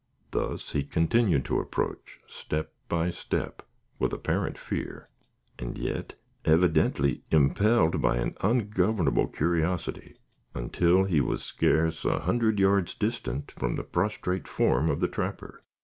Thus 0.31 0.71
he 0.71 0.83
continued 0.83 1.45
to 1.45 1.59
approach, 1.59 2.17
step 2.25 2.73
by 2.89 3.11
step, 3.11 3.61
with 3.99 4.13
apparent 4.13 4.57
fear, 4.57 5.07
and 5.59 5.77
yet 5.77 6.15
evidently 6.43 7.21
impelled 7.29 8.01
by 8.01 8.17
an 8.17 8.33
ungovernable 8.41 9.27
curiosity, 9.27 10.15
until 10.55 11.03
he 11.03 11.21
was 11.21 11.43
scarce 11.43 12.03
a 12.03 12.21
hundred 12.21 12.57
yards 12.57 12.95
distant 12.95 13.51
from 13.51 13.75
the 13.75 13.83
prostrate 13.83 14.47
form 14.47 14.89
of 14.89 15.01
the 15.01 15.07
trapper. 15.07 15.61